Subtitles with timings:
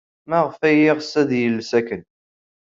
[0.29, 2.01] Maɣef ay yeɣs ad yels akken?